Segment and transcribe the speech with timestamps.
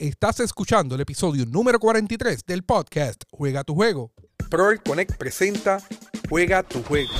[0.00, 4.12] Estás escuchando el episodio número 43 del podcast Juega tu juego.
[4.48, 5.82] Proel Connect presenta
[6.28, 7.10] Juega tu juego.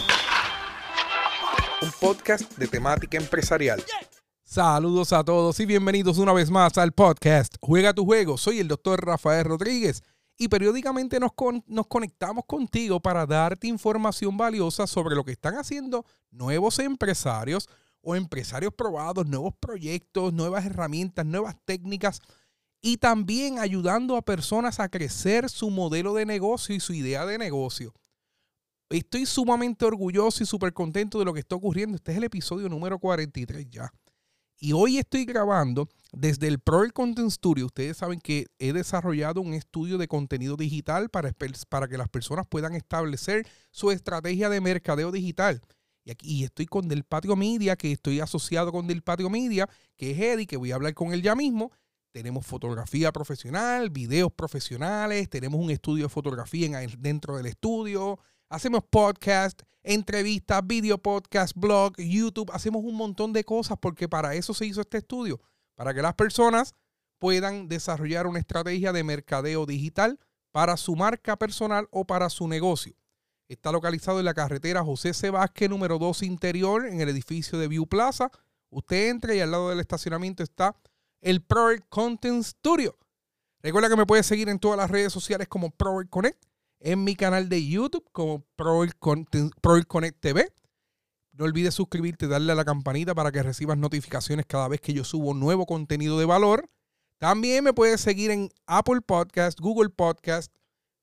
[1.83, 3.83] Un podcast de temática empresarial.
[4.45, 8.39] Saludos a todos y bienvenidos una vez más al podcast Juega tu juego.
[8.39, 10.05] Soy el doctor Rafael Rodríguez
[10.37, 11.33] y periódicamente nos,
[11.67, 17.69] nos conectamos contigo para darte información valiosa sobre lo que están haciendo nuevos empresarios
[18.03, 22.21] o empresarios probados, nuevos proyectos, nuevas herramientas, nuevas técnicas
[22.81, 27.39] y también ayudando a personas a crecer su modelo de negocio y su idea de
[27.39, 27.93] negocio.
[28.91, 31.97] Estoy sumamente orgulloso y súper contento de lo que está ocurriendo.
[31.97, 33.93] Este es el episodio número 43 ya.
[34.61, 37.67] Y hoy estoy grabando desde el Pro Content Studio.
[37.67, 41.33] Ustedes saben que he desarrollado un estudio de contenido digital para,
[41.69, 45.61] para que las personas puedan establecer su estrategia de mercadeo digital.
[46.05, 50.13] Y aquí estoy con Del Patio Media, que estoy asociado con Del Patio Media, que
[50.13, 51.71] es Eddie, que voy a hablar con él ya mismo.
[52.13, 59.63] Tenemos fotografía profesional, videos profesionales, tenemos un estudio de fotografía dentro del estudio, hacemos podcast,
[59.83, 64.81] entrevistas, video podcast, blog, YouTube, hacemos un montón de cosas porque para eso se hizo
[64.81, 65.41] este estudio,
[65.75, 66.75] para que las personas
[67.19, 70.19] puedan desarrollar una estrategia de mercadeo digital
[70.51, 72.95] para su marca personal o para su negocio.
[73.49, 75.33] Está localizado en la carretera José C.
[75.69, 78.31] número 2 interior, en el edificio de View Plaza.
[78.71, 80.77] Usted entra y al lado del estacionamiento está
[81.21, 82.97] el Project Content Studio.
[83.63, 86.45] Recuerda que me puedes seguir en todas las redes sociales como Project Connect,
[86.81, 90.53] en mi canal de YouTube como Project Connect TV.
[91.33, 95.05] No olvides suscribirte darle a la campanita para que recibas notificaciones cada vez que yo
[95.05, 96.71] subo nuevo contenido de valor.
[97.19, 100.53] También me puedes seguir en Apple Podcast, Google Podcast,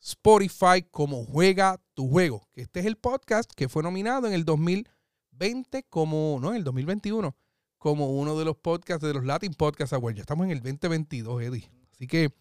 [0.02, 2.48] Spotify como Juega tu Juego.
[2.54, 7.36] Este es el podcast que fue nominado en el 2020 como, no, en el 2021
[7.86, 10.18] como uno de los podcasts de los Latin Podcast Awards.
[10.18, 11.70] Ya estamos en el 2022, Eddie.
[11.94, 12.34] Así que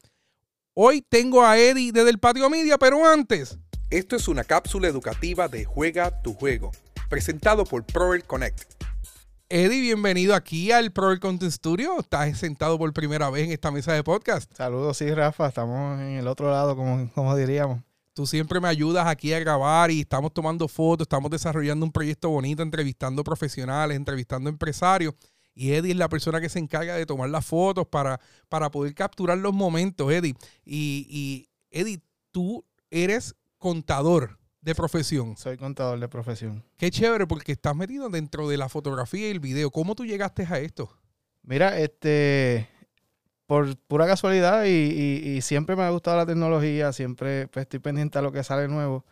[0.72, 3.58] hoy tengo a Eddie desde el Patio Media, pero antes.
[3.90, 6.72] Esto es una cápsula educativa de Juega tu Juego,
[7.10, 8.72] presentado por Proel Connect.
[9.50, 12.00] Eddie, bienvenido aquí al Proel Content Studio.
[12.00, 14.50] Estás sentado por primera vez en esta mesa de podcast.
[14.56, 15.48] Saludos, sí, Rafa.
[15.48, 17.82] Estamos en el otro lado, como, como diríamos.
[18.14, 22.30] Tú siempre me ayudas aquí a grabar y estamos tomando fotos, estamos desarrollando un proyecto
[22.30, 25.14] bonito, entrevistando profesionales, entrevistando empresarios.
[25.54, 28.94] Y Eddie es la persona que se encarga de tomar las fotos para, para poder
[28.94, 30.34] capturar los momentos, Eddie.
[30.64, 32.00] Y, y Eddie,
[32.32, 35.36] tú eres contador de profesión.
[35.36, 36.64] Soy contador de profesión.
[36.76, 39.70] Qué chévere, porque estás metido dentro de la fotografía y el video.
[39.70, 40.90] ¿Cómo tú llegaste a esto?
[41.42, 42.68] Mira, este,
[43.46, 48.22] por pura casualidad y, siempre me ha gustado la tecnología, siempre pues, estoy pendiente a
[48.22, 49.04] lo que sale nuevo.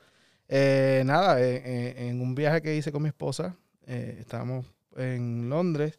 [0.49, 4.65] Eh, nada, eh, eh, en un viaje que hice con mi esposa, estábamos
[4.97, 5.99] en Londres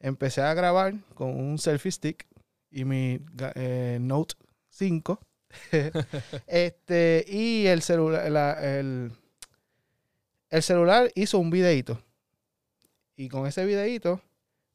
[0.00, 2.26] empecé a grabar con un selfie stick
[2.70, 3.20] y mi
[3.54, 4.34] eh, Note
[4.70, 5.20] 5.
[6.46, 9.12] este, y el celular, el,
[10.50, 12.02] el celular hizo un videito.
[13.16, 14.20] Y con ese videito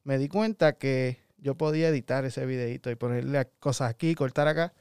[0.02, 4.74] me di cuenta que yo podía editar ese videito y ponerle cosas aquí, cortar acá.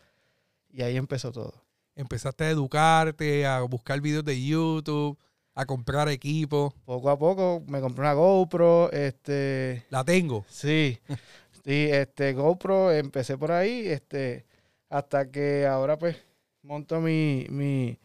[0.69, 1.53] Y ahí empezó todo.
[1.95, 5.17] Empezaste a educarte, a buscar videos de YouTube
[5.55, 6.73] a comprar equipo.
[6.85, 9.85] Poco a poco me compré una GoPro, este...
[9.89, 10.45] La tengo.
[10.49, 10.99] Sí,
[11.65, 14.45] sí, este, GoPro, empecé por ahí, este,
[14.89, 16.17] hasta que ahora pues
[16.63, 17.99] monto mi, mi,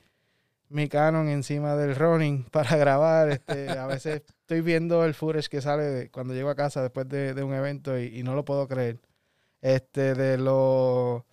[0.69, 5.61] mi Canon encima del running para grabar, este, a veces estoy viendo el footage que
[5.61, 8.99] sale cuando llego a casa después de, un evento y, y, no lo puedo creer.
[9.61, 11.27] Este, de lo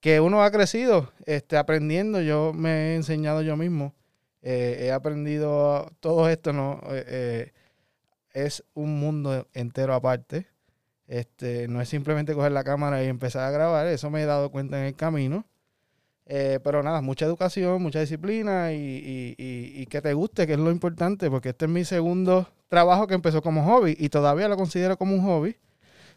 [0.00, 3.94] que uno ha crecido, este, aprendiendo, yo me he enseñado yo mismo
[4.42, 6.80] eh, he aprendido todo esto, ¿no?
[6.90, 7.52] Eh, eh,
[8.32, 10.48] es un mundo entero aparte.
[11.06, 14.50] Este, no es simplemente coger la cámara y empezar a grabar, eso me he dado
[14.50, 15.46] cuenta en el camino.
[16.26, 21.30] pero nada, mucha educación, mucha disciplina y, y, que te guste, que es lo importante,
[21.30, 25.14] porque este es mi segundo trabajo que empezó como hobby y todavía lo considero como
[25.14, 25.56] un hobby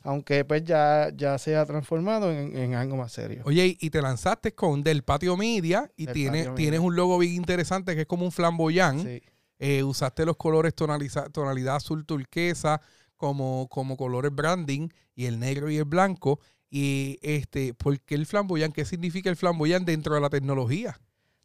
[0.05, 3.41] aunque pues ya, ya se ha transformado en, algo más serio.
[3.45, 7.95] Oye, y te lanzaste con Del Patio Media y tienes, tienes un logo bien interesante
[7.95, 9.01] que es como un flamboyán.
[9.01, 9.23] Sí.
[9.57, 12.81] Eh, usaste los colores tonalidad azul turquesa
[13.15, 16.39] como, como colores branding y el negro y el blanco.
[16.69, 18.73] Y este, ¿por qué el flamboyán?
[18.73, 20.99] ¿Qué significa el flamboyán dentro de la tecnología?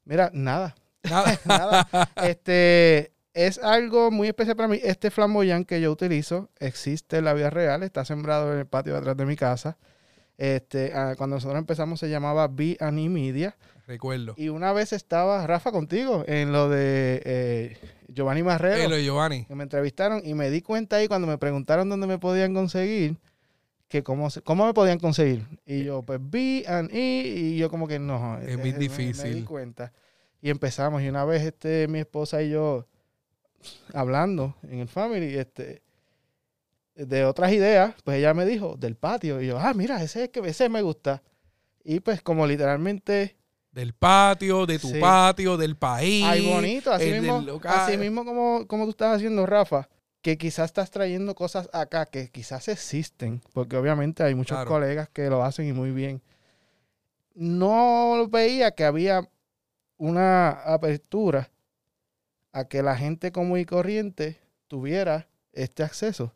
[0.04, 0.74] Mira, nada.
[1.08, 1.40] Nada.
[1.46, 1.88] nada.
[2.22, 4.78] Este, es algo muy especial para mí.
[4.82, 8.92] Este flamboyán que yo utilizo existe en la vida real, está sembrado en el patio
[8.92, 9.76] de atrás de mi casa.
[10.38, 13.56] Este, ah, cuando nosotros empezamos se llamaba B e Media.
[13.86, 14.34] Recuerdo.
[14.36, 17.76] Y una vez estaba Rafa contigo en lo de eh,
[18.08, 18.88] Giovanni Marrero.
[18.88, 19.44] lo de Giovanni.
[19.44, 23.18] Que me entrevistaron y me di cuenta ahí cuando me preguntaron dónde me podían conseguir
[23.88, 25.44] que cómo, cómo me podían conseguir.
[25.66, 28.38] Y yo, pues, B and E, y yo como que no.
[28.38, 29.44] Es eh, muy me- Me, di difícil.
[29.44, 29.92] cuenta.
[30.40, 32.86] Y empezamos, y una vez este, mi esposa y yo
[33.92, 35.82] hablando en el family, este,
[36.94, 39.40] de otras ideas, pues ella me dijo, del patio.
[39.40, 41.22] Y yo, ah, mira, ese, es que, ese me gusta.
[41.84, 43.36] Y pues como literalmente,
[43.72, 44.98] Del patio, de tu Sí.
[45.00, 46.24] patio, del país.
[46.26, 49.88] ay, bonito, así mismo, así mismo como, como tú estás haciendo, Rafa,
[50.22, 54.68] que quizás estás trayendo cosas acá que quizás existen, porque obviamente hay muchos Claro.
[54.68, 56.20] colegas que lo hacen y muy bien.
[57.34, 59.28] No veía que había
[59.96, 61.50] una apertura
[62.52, 66.34] a que la gente común y corriente tuviera este acceso.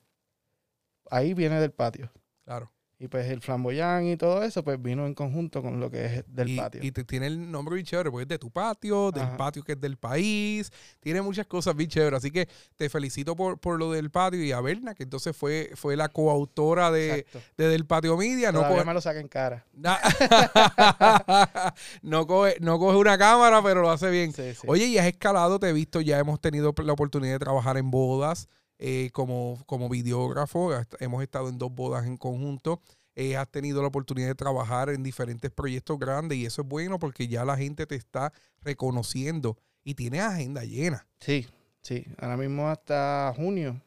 [1.10, 2.10] Ahí viene del patio.
[2.44, 2.73] Claro.
[2.98, 6.24] Y pues el flamboyán y todo eso, pues vino en conjunto con lo que es
[6.28, 6.80] del y, patio.
[6.82, 9.36] y te tiene el nombre bien chévere, porque es de tu patio, del Ajá.
[9.36, 10.70] patio que es del país,
[11.00, 12.18] tiene muchas cosas bien chéveres.
[12.18, 15.72] Así que te felicito por, por lo del patio y a Berna, que entonces fue,
[15.74, 17.26] fue la coautora de,
[17.56, 18.52] Del Patio Media.
[18.52, 19.66] No coge, me lo saca en cara.
[22.02, 24.32] No, coge, no coge una cámara, pero lo hace bien.
[24.32, 24.66] Sí, sí.
[24.66, 27.90] Oye, y has escalado, te he visto, ya hemos tenido la oportunidad de trabajar en
[27.90, 28.48] bodas
[28.78, 30.70] eh, como, como videógrafo.
[31.00, 32.80] Hemos estado en dos bodas en conjunto.
[33.16, 36.98] Eh, has tenido la oportunidad de trabajar en diferentes proyectos grandes y eso es bueno
[36.98, 41.06] porque ya la gente te está reconociendo y tienes agenda llena.
[41.20, 41.46] Sí,
[41.80, 42.04] sí.
[42.18, 43.80] Ahora mismo hasta junio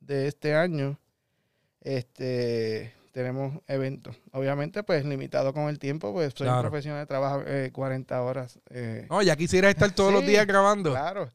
[0.00, 0.98] de este año,
[1.80, 4.14] este, tenemos eventos.
[4.30, 6.60] Obviamente, pues limitado con el tiempo, pues soy Claro.
[6.60, 8.60] un profesional, trabajo eh, 40 horas.
[8.70, 10.90] eh, No, ya quisieras estar todos los días grabando.
[10.92, 11.28] claro.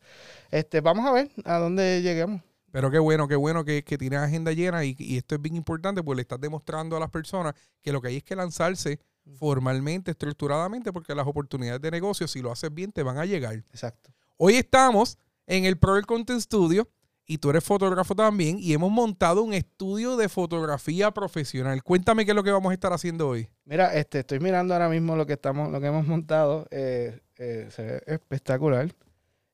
[0.50, 2.42] Este, vamos a ver a dónde lleguemos.
[2.72, 5.56] Pero qué bueno, qué bueno que, que tienes agenda llena y, y esto es bien
[5.58, 9.00] importante porque le estás demostrando a las personas que lo que hay es que lanzarse
[9.38, 13.56] formalmente, estructuradamente, porque las oportunidades de negocio, si lo haces bien, te van a llegar.
[13.72, 14.12] Exacto.
[14.38, 16.88] Hoy estamos en el Pro Content Studio
[17.26, 21.82] y tú eres fotógrafo también y hemos montado un estudio de fotografía profesional.
[21.84, 23.48] Cuéntame qué es lo que vamos a estar haciendo hoy.
[23.66, 26.68] Mira, este, estoy mirando ahora mismo lo que estamos, lo que hemos montado.
[26.72, 28.94] eh, eh, se ve espectacular.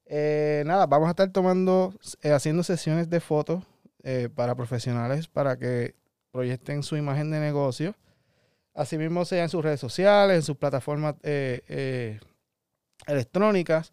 [0.05, 3.63] Eh, nada, vamos a estar tomando, eh, haciendo sesiones de fotos
[4.33, 5.93] para profesionales para que
[6.31, 7.95] proyecten su imagen de negocio.
[8.73, 11.15] Asimismo, sea en sus redes sociales, en sus plataformas
[13.05, 13.91] electrónicas.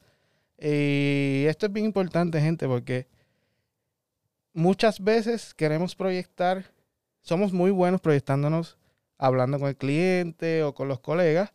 [0.58, 3.08] Y esto es bien importante, gente, porque
[4.56, 6.64] muchas veces queremos proyectar,
[7.20, 8.79] somos muy buenos proyectándonos
[9.19, 11.53] hablando con el cliente o con los colegas,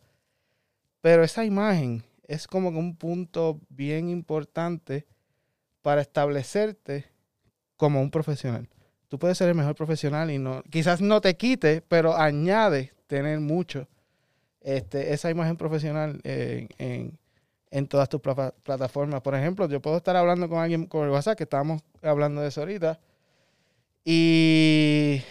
[1.00, 5.06] pero esa imagen es como un punto bien importante
[5.82, 7.06] para establecerte
[7.76, 8.68] como un profesional.
[9.08, 13.40] Tú puedes ser el mejor profesional y no, quizás no te quite, pero añade tener
[13.40, 13.88] mucho
[14.60, 17.18] este, esa imagen profesional en-
[17.72, 19.22] en todas tus plata- plataformas.
[19.22, 22.48] Por ejemplo, yo puedo estar hablando con alguien con el WhatsApp, que estábamos hablando de
[22.48, 23.00] eso ahorita,
[24.04, 25.22] y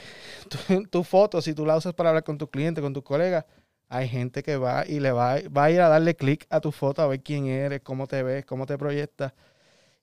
[0.67, 3.45] tu, tu foto, si tú la usas para hablar con tu cliente, con tus colegas,
[3.89, 6.71] hay gente que va y le va, va a ir a darle clic a tu
[6.71, 9.33] foto a ver quién eres, cómo te ves, cómo te proyectas.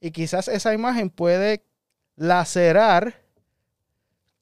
[0.01, 1.65] Y quizás esa imagen puede
[2.17, 3.15] lacerar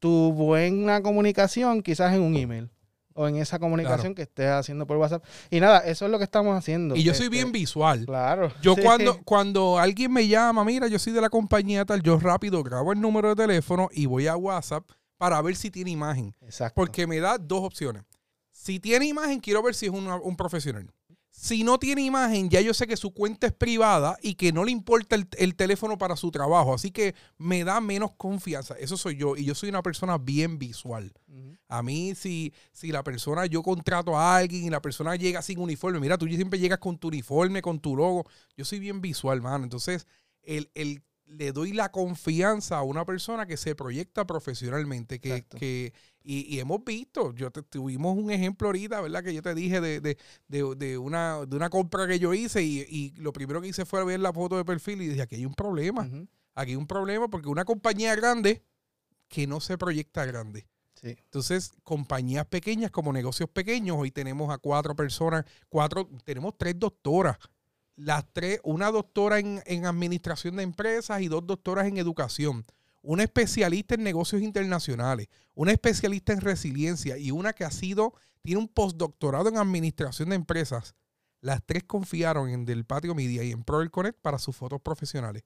[0.00, 2.70] tu buena comunicación quizás en un email
[3.16, 5.24] o en esa comunicación que estés haciendo por WhatsApp.
[5.50, 6.94] Y nada, eso es lo que estamos haciendo.
[6.94, 8.04] Y yo soy Este, bien visual.
[8.06, 8.52] Claro.
[8.62, 8.82] Yo Sí.
[8.82, 12.92] cuando, cuando alguien me llama, mira, yo soy de la compañía tal, yo rápido grabo
[12.92, 14.84] el número de teléfono y voy a WhatsApp
[15.18, 16.34] para ver si tiene imagen.
[16.42, 16.74] Exacto.
[16.76, 18.02] Porque me da dos opciones.
[18.52, 20.90] Si tiene imagen, quiero ver si es una- un profesional.
[21.38, 24.64] Si no tiene imagen, ya yo sé que su cuenta es privada y que no
[24.64, 26.72] le importa el, el teléfono para su trabajo.
[26.72, 28.74] Así que me da menos confianza.
[28.78, 29.36] Eso soy yo.
[29.36, 31.12] Y yo soy una persona bien visual.
[31.68, 35.58] A mí, si, si la persona, yo contrato a alguien y la persona llega sin
[35.58, 38.24] uniforme, mira, tú siempre llegas con tu uniforme, con tu logo.
[38.56, 39.64] Yo soy bien visual, mano.
[39.64, 40.06] Entonces,
[40.42, 45.92] el, el- le doy la confianza a una persona que se proyecta profesionalmente, que, que
[46.26, 49.22] y, y hemos visto, yo te, tuvimos un ejemplo ahorita, ¿verdad?
[49.22, 50.18] Que yo te dije de, de,
[50.48, 53.84] de, de una, de una compra que yo hice y, y lo primero que hice
[53.84, 56.08] fue ver la foto de perfil y dije, aquí hay un problema,
[56.54, 58.64] aquí hay un problema porque una compañía grande
[59.28, 60.66] que no se proyecta grande.
[61.00, 61.08] Sí.
[61.08, 67.36] Entonces, compañías pequeñas como negocios pequeños, hoy tenemos a cuatro personas, cuatro, tenemos tres doctoras.
[67.96, 72.64] Las tres, una doctora en, en administración de empresas y dos doctoras en educación.
[73.06, 78.60] Una especialista en negocios internacionales, una especialista en resiliencia y una que ha sido, tiene
[78.60, 80.96] un postdoctorado en administración de empresas.
[81.40, 85.44] Las tres confiaron en Del Patio Media y en Proel Connect para sus fotos profesionales.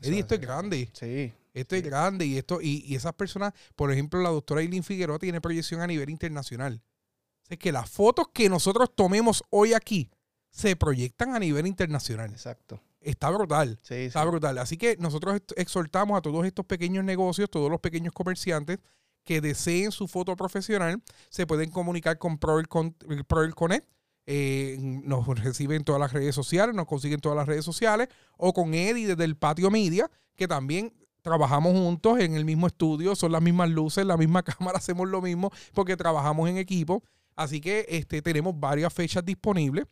[0.00, 0.88] Eddie, esto es grande.
[0.94, 1.34] Sí.
[1.52, 5.18] Esto es grande y esto y, y esas personas, por ejemplo, la doctora Eileen Figueroa
[5.18, 6.82] tiene proyección a nivel internacional.
[7.42, 10.10] O sea, que las fotos que nosotros tomemos hoy aquí
[10.48, 12.30] se proyectan a nivel internacional.
[12.30, 12.80] Exacto.
[13.04, 13.78] Está brutal.
[13.82, 14.02] Sí, sí.
[14.04, 14.58] Está brutal.
[14.58, 18.78] Así que nosotros ex- exhortamos a todos estos pequeños negocios, todos los pequeños comerciantes,
[19.24, 23.86] que deseen su foto profesional, se pueden comunicar con Proel, Connect.
[24.26, 28.52] Eh, nos reciben en todas las redes sociales, nos consiguen todas las redes sociales, o
[28.52, 30.92] con Eddie desde el Patio Media, que también
[31.22, 35.20] trabajamos juntos en el mismo estudio, son las mismas luces, la misma cámara, hacemos lo
[35.22, 37.02] mismo porque trabajamos en equipo.
[37.34, 39.86] Así que este, tenemos varias fechas disponibles.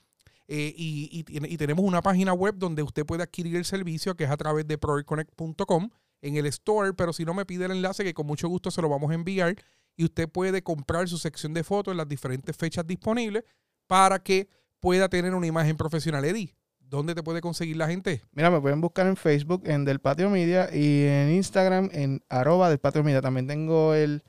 [0.52, 1.22] Eh, y,
[1.58, 4.78] tenemos una página web donde usted puede adquirir el servicio que es a través de
[4.78, 5.90] proreconnect.com
[6.22, 8.82] en el store, pero si no me pide el enlace que con mucho gusto se
[8.82, 9.54] lo vamos a enviar
[9.96, 13.44] y usted puede comprar su sección de fotos en las diferentes fechas disponibles
[13.86, 14.48] para que
[14.80, 16.24] pueda tener una imagen profesional.
[16.24, 18.20] Eddie, ¿dónde te puede conseguir la gente?
[18.32, 22.68] Mira, me pueden buscar en Facebook en Del Patio Media y en Instagram en arroba
[22.70, 23.22] del Patio Media.
[23.22, 24.24] También tengo el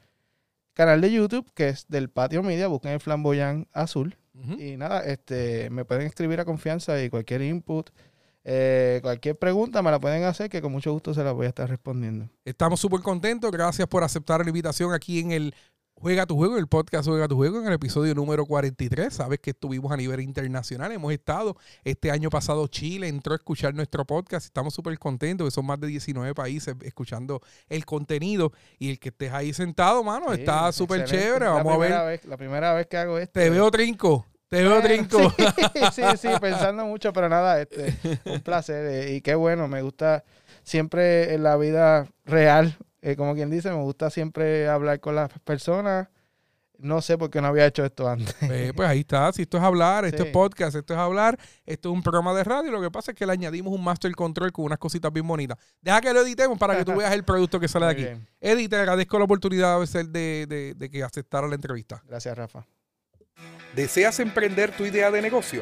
[0.74, 2.68] canal de YouTube que es Del Patio Media.
[2.68, 4.21] Busquen el flamboyán azul.
[4.34, 7.90] Y nada, este, me pueden escribir a confianza y cualquier input.
[8.44, 11.50] Eh, cualquier pregunta me la pueden hacer que con mucho gusto se la voy a
[11.50, 12.30] estar respondiendo.
[12.44, 13.52] Estamos súper contentos.
[13.52, 15.56] Gracias por aceptar la invitación aquí en el
[16.02, 19.14] Juega tu juego, el podcast Juega tu juego, en el episodio número 43.
[19.14, 23.76] Sabes que estuvimos a nivel internacional, hemos estado este año pasado Chile, entró a escuchar
[23.76, 24.48] nuestro podcast.
[24.48, 27.40] Estamos súper contentos, que son más de 19 países escuchando
[27.70, 28.52] el contenido.
[28.80, 31.46] Y el que estés ahí sentado, mano, está súper chévere.
[31.46, 32.26] Vamos a ver.
[32.26, 33.40] la primera vez que hago esto.
[33.40, 34.26] Te veo trinco.
[34.48, 35.20] Te veo trinco.
[35.94, 38.88] Sí, sí, pensando mucho, pero nada, este, un placer.
[38.88, 40.24] Eh, y qué bueno, me gusta
[40.64, 45.30] siempre en la vida real eh, como quien dice, me gusta siempre hablar con las
[45.40, 46.08] personas.
[46.78, 48.36] No sé por qué no había hecho esto antes.
[48.42, 49.32] Eh, pues ahí está.
[49.34, 52.44] Si esto es hablar, esto es podcast, esto es hablar, esto es un programa de
[52.44, 52.72] radio.
[52.72, 55.60] Lo que pasa es que le añadimos un master control con unas cositas bien bonitas.
[55.80, 58.22] Deja que lo editemos para que tú veas el producto que sale de aquí.
[58.40, 62.02] Eddie, te agradezco la oportunidad de, de, de que aceptara la entrevista.
[62.08, 62.66] Gracias, Rafa.
[63.76, 65.62] ¿Deseas emprender tu idea de negocio?